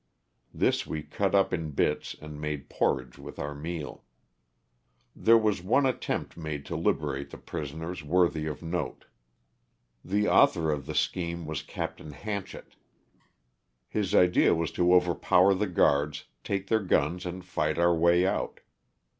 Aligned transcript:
This 0.51 0.87
we 0.87 1.03
cut 1.03 1.35
up 1.35 1.53
in 1.53 1.73
bits, 1.73 2.15
and 2.19 2.41
made 2.41 2.69
porridge 2.69 3.19
with 3.19 3.37
our 3.37 3.53
meal. 3.53 4.03
There 5.15 5.37
was 5.37 5.61
one 5.61 5.85
attempt 5.85 6.35
made 6.35 6.65
to 6.65 6.75
liberate 6.75 7.29
the 7.29 7.37
prison 7.37 7.83
ers 7.83 8.03
worthy 8.03 8.47
of 8.47 8.63
note. 8.63 9.05
The 10.03 10.27
author 10.27 10.71
of 10.71 10.87
the 10.87 10.95
scheme 10.95 11.45
was 11.45 11.61
324 11.61 12.01
LOSS 12.01 12.01
OF 12.01 12.23
THE 12.23 12.31
SULTANA. 12.31 12.61
Oapt. 12.63 12.65
Hanchett. 12.65 12.75
His 13.89 14.15
idea 14.15 14.55
was 14.55 14.71
to 14.71 14.91
overpower 14.95 15.53
the 15.53 15.67
guards, 15.67 16.25
take 16.43 16.65
their 16.65 16.81
guns 16.83 17.23
and 17.27 17.45
fight 17.45 17.77
our 17.77 17.93
way 17.93 18.25
out. 18.25 18.61